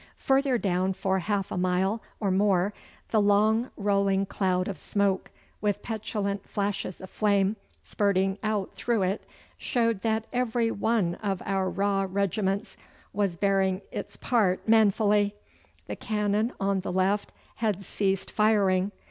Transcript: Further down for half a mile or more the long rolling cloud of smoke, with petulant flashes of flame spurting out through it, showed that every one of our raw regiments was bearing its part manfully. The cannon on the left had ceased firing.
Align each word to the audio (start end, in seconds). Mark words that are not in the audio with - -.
Further 0.17 0.57
down 0.57 0.93
for 0.93 1.19
half 1.19 1.51
a 1.51 1.57
mile 1.57 2.01
or 2.19 2.31
more 2.31 2.73
the 3.09 3.21
long 3.21 3.69
rolling 3.77 4.25
cloud 4.25 4.67
of 4.67 4.79
smoke, 4.79 5.29
with 5.61 5.83
petulant 5.83 6.49
flashes 6.49 7.01
of 7.01 7.07
flame 7.11 7.55
spurting 7.83 8.39
out 8.41 8.73
through 8.73 9.03
it, 9.03 9.23
showed 9.59 10.01
that 10.01 10.25
every 10.33 10.71
one 10.71 11.13
of 11.21 11.43
our 11.45 11.69
raw 11.69 12.07
regiments 12.09 12.77
was 13.13 13.37
bearing 13.37 13.81
its 13.91 14.17
part 14.17 14.67
manfully. 14.67 15.35
The 15.85 15.97
cannon 15.97 16.51
on 16.59 16.79
the 16.79 16.91
left 16.91 17.31
had 17.57 17.83
ceased 17.83 18.31
firing. 18.31 18.91